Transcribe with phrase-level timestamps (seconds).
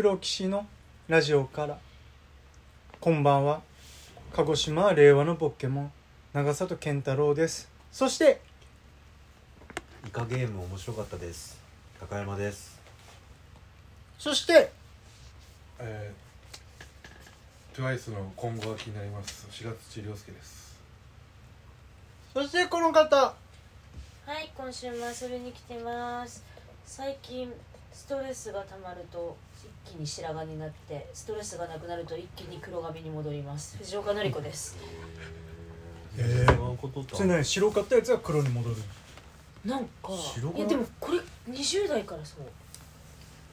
[0.00, 0.64] 黒騎士の
[1.08, 1.76] ラジオから。
[3.00, 3.62] こんばんは。
[4.32, 5.92] 鹿児島令和のポッケモン。
[6.32, 7.68] 長里健太郎です。
[7.90, 8.40] そして
[10.06, 11.60] イカゲーム面白かったです。
[11.98, 12.80] 高山です。
[14.20, 14.70] そして
[15.80, 19.48] えー、TWICE の今後が気になります。
[19.50, 20.78] 4月治療介です。
[22.32, 23.16] そしてこの方。
[23.16, 23.34] は
[24.40, 26.44] い、今週も遊びに来てます。
[26.86, 27.52] 最近
[27.92, 29.36] ストレスがたまると
[29.86, 33.76] 一気に白髪になって、ストレスがなくなると一気に黒髪に戻ります。
[33.78, 34.76] 藤岡典子です。
[36.16, 36.58] えー
[37.14, 38.76] それね白かったやつが黒に戻る
[39.64, 40.58] なんか白、髪？
[40.58, 41.18] いやでもこれ
[41.52, 42.40] 20代からそう。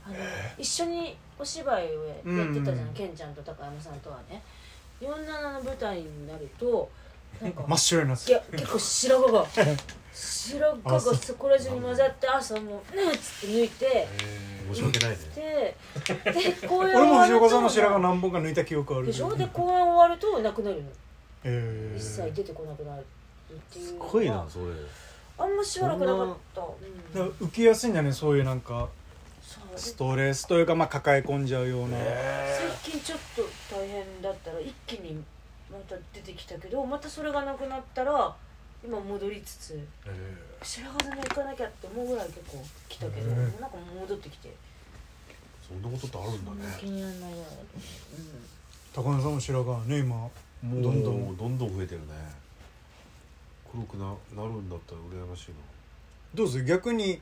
[0.05, 0.15] あの、
[0.57, 4.41] 一緒にお芝居をやってたじゃうんうんん、ケンちゃんと高山さんとはね。
[5.01, 6.89] 47の舞台になると、
[7.41, 9.45] 真っ白になっていや結構白髪が
[10.13, 12.65] 白髪がそこら中に混ざって朝もう
[12.97, 14.07] 「うん」っつって抜いて
[14.73, 15.17] 申し訳ないね。
[15.35, 15.75] で
[16.31, 19.07] で公演俺も藤岡さんの白髪何本か抜いた記憶ある。
[19.07, 19.35] でしょ？
[19.35, 20.89] で公演終わるとなくなるの
[21.43, 21.97] えー。
[21.97, 23.87] 一切出てこなくなるっていう。
[23.87, 24.65] すごいなそれ。
[25.37, 28.87] あんましばらくなかった、うんだから受けやすいんだねそういうなんか
[29.75, 31.97] ストレスというかまあ抱え込んじゃうような、
[32.83, 33.43] 最近ちょっと
[33.75, 35.21] 大変だったら一気に
[35.71, 38.35] また出てきたけどまたそれがなくなったら
[38.83, 40.11] 今戻りつつえ。
[40.61, 44.53] 白髪染め行かなきゃって思うぐらい結構来たけど、うんなんか戻ってきて。
[45.67, 47.19] そんなことってあるんだそんな気ねにならない。
[47.19, 47.45] ぐらいだ
[48.93, 50.29] と思う、高野さんも白髪ね今も
[50.79, 51.03] うどん。
[51.03, 52.07] どんどんどん増えてるね。
[53.71, 55.55] 黒くななるんだったら羨ましいな。
[56.35, 56.65] どうする？
[56.65, 57.19] 逆に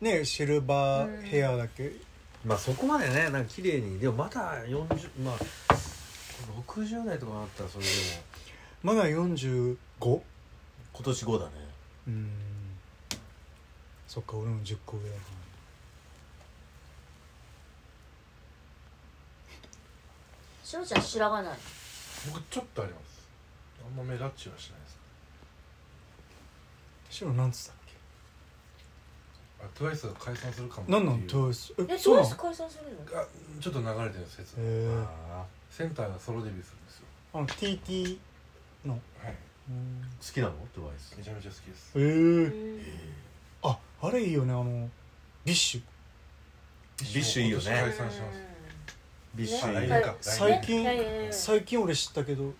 [0.00, 1.92] ねシルバーヘアだけ、
[2.44, 3.98] まあそこまでねなんか綺麗に。
[4.00, 5.74] でもまだ40まあ
[6.66, 8.94] 60代とかなったらそれでも。
[8.94, 9.76] まだ 45?
[10.00, 10.20] 今
[11.04, 11.52] 年5だね。
[12.08, 12.30] うん
[14.08, 15.14] そっか俺も10個上だな
[20.64, 21.56] しのちゃん白髪ない。
[21.56, 23.28] ー、僕ちょっとあります。
[23.84, 24.98] あんま目立ちはしないです。
[27.10, 27.74] 白なんつったっ
[29.62, 31.98] あ TWICE が解散するかもけなんなんってなのどうして解
[32.54, 32.84] 散する
[33.14, 33.20] の？
[33.20, 33.24] あ
[33.60, 37.06] ちょっと流れてる説へえあセンターがソロデビューするんですよ。
[37.32, 38.18] あの TT
[38.84, 38.92] の。
[38.92, 38.98] は
[39.30, 39.34] い。
[39.70, 41.92] うんきなの？TWICE めちゃめちゃ好きです。
[41.96, 42.00] え。
[42.00, 42.80] えうん
[43.62, 44.88] ああれいいよねあの
[45.44, 47.42] BiSH。BiSH。
[47.44, 47.64] いいよね。
[47.64, 48.40] 今年解散します。
[49.34, 49.88] BiSH いい。
[49.88, 50.14] 年か。
[50.20, 51.32] 最近来年。
[51.32, 52.52] 最近俺知ったけど。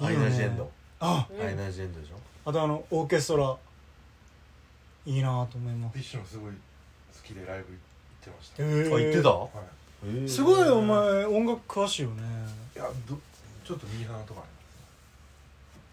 [0.00, 0.68] アイナ・ジ・エンド。
[0.98, 2.14] あうんアイナ・ジ・エンドでしょ？
[2.44, 3.56] あとあのオーケストラ。
[5.04, 5.94] いいなと思います。
[5.94, 6.56] BiSH のすごい好
[7.22, 7.76] きでライブ行っ
[8.20, 8.66] てました、あ
[8.98, 9.28] 言ってた？
[9.28, 9.32] い
[10.26, 12.22] すごいお前音楽詳しいよね。
[12.74, 13.18] いやど
[13.64, 14.46] ちょっとミーハーなとこあ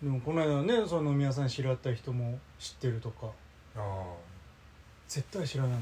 [0.01, 3.27] りでもこの間ねその飲み屋さん知り合った人も知ってるとか。
[3.27, 3.35] ます
[3.77, 3.83] ああ。
[5.07, 5.81] 絶対知らないもん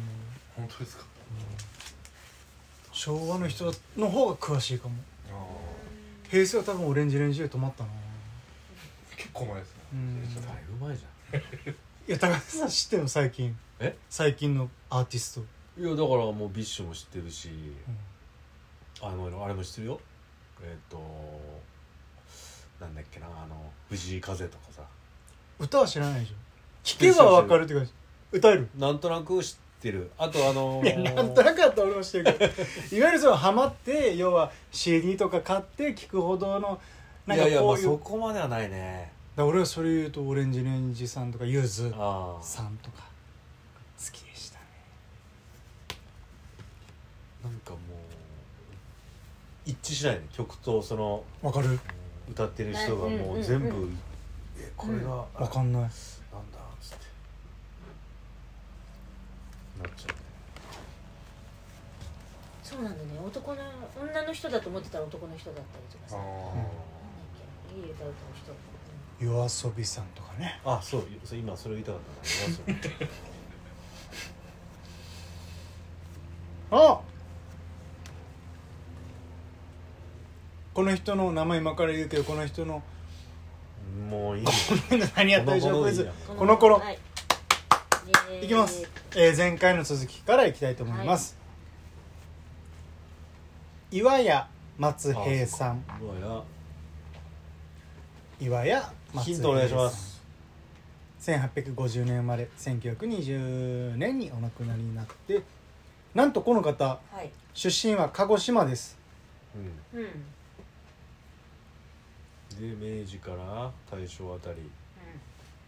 [0.56, 1.06] 本当ですか？
[2.92, 4.96] 昭和の人の方が詳しいかも。
[5.30, 5.38] ああ。
[6.30, 7.90] 平成は多分オレンジレンジで止まったな。
[9.16, 9.82] 結構前ですね。
[10.46, 11.04] だいぶ前じ
[12.10, 13.56] いや高橋さん知ってるの最近。
[13.80, 13.96] え？
[14.10, 17.50] 最近のアーティスト、ゃんいやだからもう BiSH も知ってるし
[19.02, 20.00] あのあれも知ってるよ。
[20.64, 20.98] えっ、と
[22.80, 23.56] なんだっけなあの
[23.90, 24.82] 藤井風とかさ。
[25.60, 26.34] 歌は知らないでしょ。
[27.00, 27.92] 弾けばわかるっていうか
[28.32, 28.70] 歌える？
[28.78, 30.12] なんとなく知ってる。
[30.18, 32.54] あとあのいやなんとなくやったら俺も知ってるけど。
[32.98, 36.80] いわゆるそのハマって要は CD とか買って聴くほどの
[37.26, 39.12] なんかいやいやまあこういうそこまではないね。
[39.36, 43.04] だ俺はそれ言うとオレンジレンジさんとかゆずさんとか
[44.04, 44.66] 好きでしたね。
[47.44, 47.80] なんかもう
[49.68, 51.80] 一致しないね曲とそのわかる。
[52.30, 53.90] 歌ってる人がもう全部、
[54.60, 55.82] えこれが、あわかんない。
[55.82, 55.92] なんだっ
[56.82, 57.06] つって。
[59.82, 60.16] なっちゃうね
[62.64, 63.20] そうなんだね。
[63.26, 63.62] 男の
[64.02, 66.18] 女の人だと思ってたら男の人だったりとかさ。
[66.18, 66.28] あなん
[67.78, 68.54] いい歌歌う人
[69.20, 73.37] 夜遊びさんとかねあそう今それ言いたかったなそうあ
[80.78, 82.84] この人の名前今から言うけどこの人の
[84.12, 84.46] もういい。
[85.16, 86.78] 何やったでしょうこの頃いいやこの頃。
[86.78, 87.00] はい。
[88.44, 91.36] いきます、えー前回の続きからいきたいと思います、
[93.90, 94.30] 岩谷
[94.78, 95.84] 松平さん。
[98.40, 99.24] 岩谷松平さん。
[99.24, 100.22] ヒントお願いします。
[101.22, 105.42] 1850年生まれ1920年にお亡くなりになって
[106.14, 107.32] なんとこの方はい。
[107.56, 108.96] 出身は鹿児島です。
[109.96, 110.00] うん。
[110.02, 110.37] うん
[112.58, 114.58] で明治から大正あたり。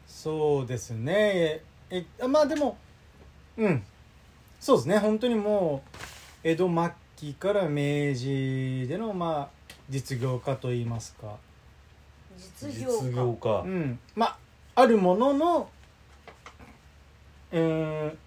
[0.07, 1.61] そうですね。
[1.89, 2.77] ええまあでも
[3.57, 3.83] うん。
[4.59, 4.97] そうですね。
[4.97, 5.97] 本当にもう
[6.43, 11.37] 江戸末期から明治でのまあ実業家といいますか。
[12.37, 13.49] 実業実業家。
[13.49, 13.99] 家うん。
[14.15, 14.37] まあ
[14.75, 15.69] あるものの
[17.51, 18.17] えー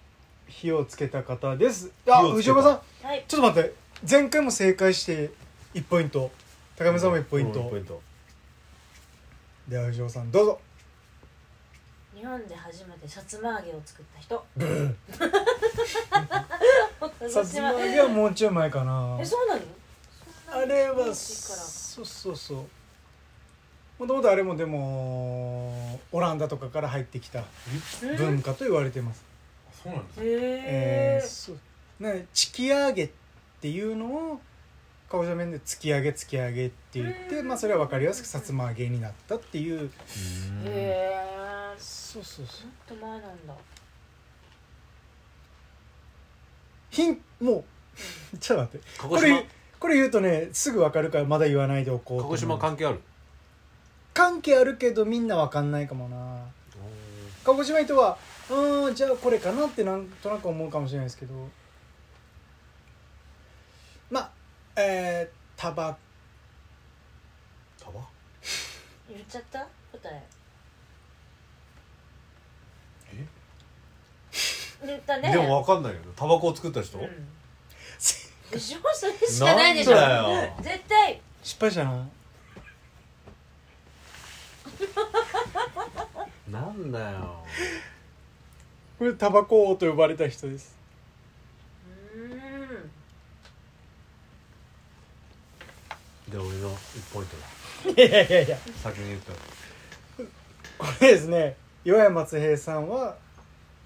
[0.47, 1.91] 火をつけた方です。
[2.07, 2.35] あ火をつけた。
[2.35, 2.69] 藤岡さ
[3.03, 3.07] ん。
[3.07, 3.25] はい。
[3.27, 3.73] ちょっと待って。
[4.09, 5.31] 前回も正解して
[5.73, 6.31] 1ポイント。
[6.77, 8.01] 高見さんも1ポイント、うんポイント
[9.67, 10.59] では藤岡さんどうぞ。
[12.15, 14.45] 日本で初めてさつま揚げを作った人。
[17.29, 19.17] さつま揚げはもうちょい前かな。
[19.19, 19.61] えそうなの？
[20.51, 22.57] あれはそうそうそう
[23.99, 27.43] もともとあれもでもオランダとかから入ってきた
[28.17, 29.23] 文化と言われてます、
[29.83, 31.59] そうなんですねへええーそう。
[32.03, 33.09] ね突き上げっ
[33.61, 34.39] ていうのを
[35.13, 39.89] 鹿児島弁で突き上げ突き上げって言って、まあ、それは分かりやすくさつま揚げになったっていうへ
[40.65, 43.53] えそうそうそうっと前なんだ
[46.89, 47.63] ヒンも
[48.33, 49.45] うちょっと待ってこれ
[49.79, 52.99] これ言うとねすぐ分かるからまだ言わないでおこう鹿児島関係ある
[54.15, 56.39] 関係あるけどみんな分かんないかもな
[57.43, 58.17] 鹿児島人は
[58.49, 61.35] うんじゃあこれかなってなんとなく思うかもしれないですけど
[64.09, 64.31] まあ
[64.75, 65.97] えー、タバ。
[67.79, 68.01] タバ？
[69.09, 69.59] 言っちゃった？
[69.91, 70.23] 答え。
[73.13, 73.27] え？
[74.87, 75.31] 言ったね。
[75.31, 76.07] でもわかんないよね。
[76.15, 76.97] タバコを作った人？
[76.97, 77.07] うん。
[78.51, 78.79] でしょ？
[78.93, 79.95] それしかないでしょ。
[79.95, 80.55] なんだよ。
[80.61, 81.21] 絶対。
[81.43, 82.09] 失敗したな。
[86.49, 87.43] なんだよ。
[88.99, 90.77] これタバコ王と呼ばれた人です
[92.15, 92.91] うーん
[96.33, 98.57] で俺の1ポイントだいやいやいや。
[98.81, 99.33] 先に言った
[100.79, 103.15] これですね岩屋松平さんは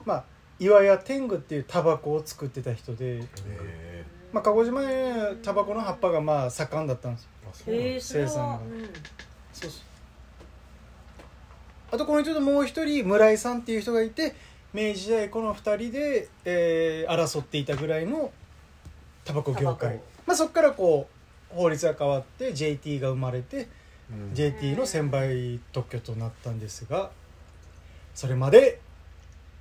[0.05, 0.23] まあ
[0.59, 7.29] 岩屋天狗っていうタバコを作ってた人で、へまあ、鹿児島でタバコの葉っぱがまあ盛んだったんですよ。
[7.47, 8.59] あそうなんへえですそれ生産が
[9.53, 9.81] そうそう。
[11.91, 14.35] あとこの人ともう一人村井さんっていう人がいて
[14.73, 18.31] 明治時代この二人で、えー争っていたぐらいの
[19.25, 19.77] タバコ業界。
[19.77, 20.01] タバコ。
[20.27, 21.16] まあそこからこう
[21.49, 23.67] 法律が変わって JT が生まれて
[24.11, 24.33] うん。
[24.33, 27.11] JT の専売特許となったんですが
[28.13, 28.79] それまで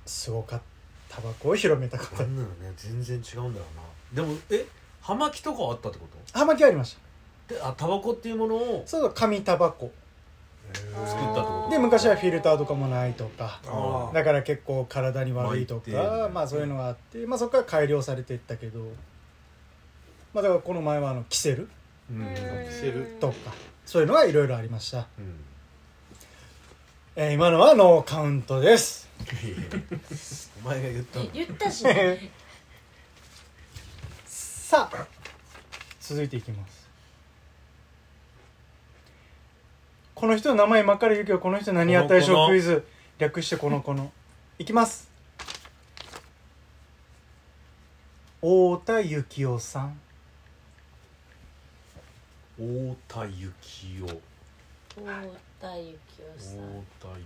[0.05, 0.65] すごかった
[1.09, 2.23] タバコを広めた方。
[2.23, 3.65] なんなのね全然違うんだよ
[4.13, 4.21] な。
[4.21, 4.65] でもえ
[5.01, 6.37] 葉巻とかあったってこと？
[6.37, 6.97] 葉巻ありまし
[7.47, 7.55] た。
[7.55, 8.83] であタバコっていうものを？
[8.85, 9.85] そうそう紙タバコ。
[9.85, 9.89] へ
[11.07, 11.69] 作ったってこと？
[11.71, 13.61] で昔はフィルターとかもないとか。
[13.65, 15.91] あだから結構体に悪いとかて。
[16.33, 18.81] まあそういうのがあって、まあ、そこから改良されていったけど、
[20.33, 21.69] まあ、だからこの前はあのキセル
[23.19, 23.53] とか
[23.85, 25.35] そういうのがいろいろありました、うん。
[27.15, 29.09] えー今のはノーカウントです。
[30.63, 31.25] お前が言ったの。
[31.33, 31.83] 言ったし。
[31.83, 32.31] ね
[34.25, 35.07] さあ
[35.99, 36.87] 続いていきます。
[40.15, 42.85] この人の名前今から言うけどこの人何やったでしょうクイズ。
[43.17, 44.11] 略してこの子の。
[44.59, 45.09] いきます。
[48.41, 49.99] 太田幸雄さん
[52.57, 55.01] 太田幸雄太
[55.61, 55.97] 田幸雄
[56.37, 56.83] さん。
[56.99, 57.19] 太田幸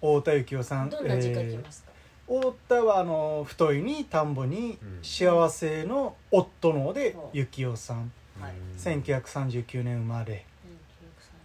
[0.00, 1.90] 太田幸雄さんどんな字書きえーますか？
[2.26, 7.40] 太田はあの太いに田んぼにうん幸せの夫のでうん。
[7.42, 8.10] 幸雄さん。
[8.38, 8.52] 雄はい。
[8.52, 10.46] うん1939年生まれ。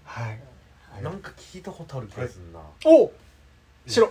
[0.05, 0.39] はい。
[1.03, 2.61] なんか聞いたことある気がするな。
[2.85, 3.09] おいい
[3.87, 4.09] 白。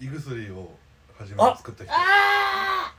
[0.00, 0.70] 胃薬を
[1.18, 2.94] 初めに作った人あ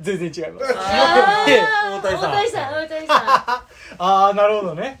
[0.00, 0.72] 全然違います。
[0.72, 0.76] ー。
[0.78, 1.64] あでー
[1.98, 2.30] 大谷さん。
[2.30, 3.66] 大谷さん大谷さ
[3.98, 5.00] ああなるほどね。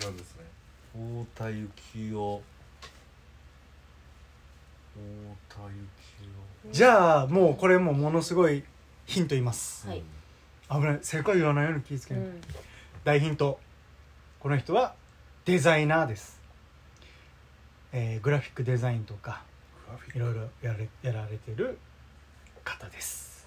[0.00, 0.44] 違うんですね。
[0.92, 1.50] 太田幸
[1.94, 2.40] 雄
[4.94, 8.64] 太田幸じゃあもうこれもものすごい
[9.06, 9.86] ヒント言います。
[9.86, 10.02] 雄はい。
[10.70, 10.98] 危ない。
[11.02, 12.40] 正解言わないように気をつけない、うん。
[13.02, 13.58] 大ヒント。
[14.40, 14.94] この人は
[15.44, 16.40] デザイナーです、
[17.92, 19.42] えーグラフィックデザインとか
[20.14, 21.78] いろいろやれやられてる
[22.64, 23.39] 方です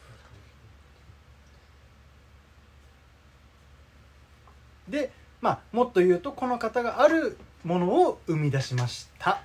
[4.87, 5.11] で
[5.41, 9.41] まあもっと言うとこの方があるものを生み出しました。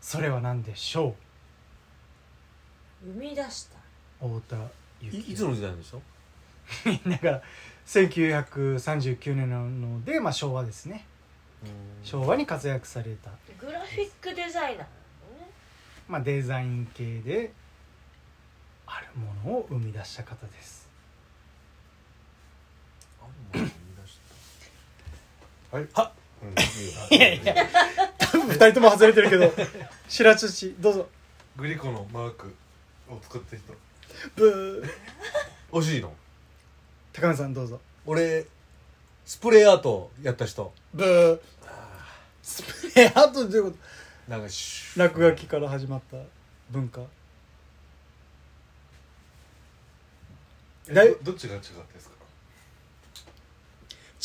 [0.00, 1.16] それは何でしょ
[3.02, 3.76] 生み出した。
[4.24, 4.62] う太田
[5.00, 6.02] 幸いいつの時代でしょ
[7.10, 7.42] だから
[7.86, 11.06] 1939年なので、まあ、昭和ですね。
[12.02, 15.50] 昭和に活躍された、グラフィックデザイナーなのね。
[16.08, 17.52] まあ、デザイン系で
[18.86, 20.88] あるものを生み出した方です
[23.20, 23.70] あんまり生み
[24.02, 24.18] 出し
[25.65, 25.88] たはい。
[25.92, 26.10] は
[26.42, 27.54] うんいやいや。
[28.18, 29.52] 2人とも外れてるけど
[30.08, 31.08] 白土どうぞ。
[31.56, 32.54] グリコのマーク
[33.10, 33.74] を作った人。
[34.36, 35.78] ブー。
[35.78, 36.14] 惜しいの？
[37.12, 37.78] 高野さんどうぞ。
[38.06, 38.46] 俺
[39.26, 40.72] スプレーアートやった人。
[40.94, 41.38] ブー。
[42.42, 43.76] スプレーアートっていうこと。
[44.30, 46.16] なんかシュ落書きから始まった
[46.70, 47.02] 文化。
[50.88, 51.08] えだい。
[51.08, 52.15] どどっちが違ったですか？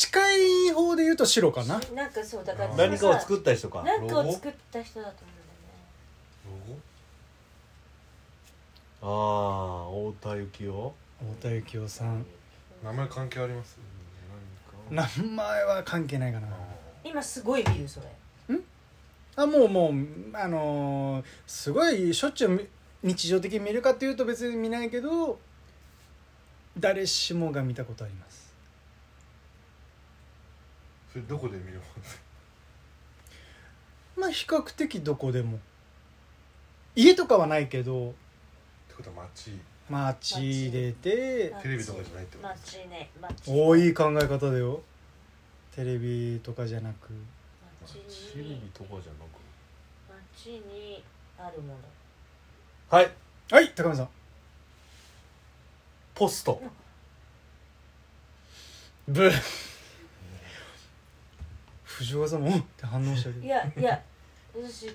[0.02, 1.80] 近い方で言うと白かな。
[1.94, 3.84] なんかそうだから何かを作った人か。
[3.84, 5.16] なんかを作った人だと
[6.44, 6.76] 思うん
[9.02, 10.90] ロああ太田幸雄
[11.38, 12.18] 太田幸雄さん。
[12.18, 12.26] ゴ
[12.82, 13.78] 名前関係あります？
[14.90, 16.48] 名前は関係ないかな。
[17.04, 18.06] 今すごい見るそれ。
[19.36, 19.92] あもうもう
[20.36, 22.66] あのーすごいしょっちゅうみ
[23.04, 25.38] 日常的に見るかっていうと別に見ないけど
[26.76, 28.41] 誰しもが見たことあります
[31.12, 31.84] それどこで見るも
[34.16, 35.58] まあ比較的どこでも。
[36.94, 38.10] 家とかはないけど。
[38.10, 38.12] っ
[38.88, 39.58] てことは街。
[39.88, 41.54] 街出て。
[41.62, 42.48] テレビとかじゃないってこと？
[42.48, 43.10] 街ね。
[43.20, 43.50] 街。
[43.50, 44.82] おい考え方だよ。
[45.74, 47.10] テレビとかじゃなく。
[47.82, 47.94] 街
[48.32, 49.30] テレビにとかじゃなく？
[50.36, 51.02] 街に
[51.38, 51.80] あるもの。
[52.90, 53.10] はい。
[53.50, 54.08] はい高見さん。
[56.14, 56.62] ポスト。
[59.08, 59.32] ブー
[62.02, 64.02] 藤岡さんもうんって反応したけいどやいや
[64.54, 64.94] 私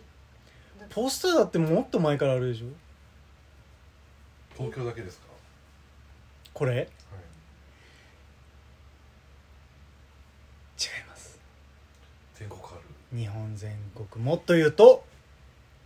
[0.90, 2.68] ポスターだってもっと前からあるでしょ？
[4.56, 5.26] 東京だけですか？
[6.54, 6.72] これ？
[6.72, 6.80] 違い。
[6.80, 6.88] はい
[11.08, 11.40] ます。
[12.36, 12.66] 全国あ
[13.16, 14.24] 日本全国。
[14.24, 15.04] もっと言うと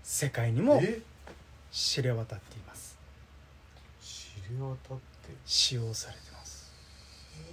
[0.04, 0.82] 世界にも
[1.72, 2.98] 知れ渡っています。
[4.02, 5.32] 知り渡って。
[5.46, 6.74] 使用されてます。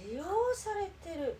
[0.09, 0.23] 利用
[0.53, 1.37] されてる